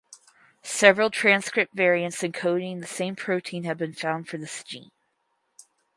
[0.63, 4.89] Several transcript variants encoding the same protein have been found for this gene.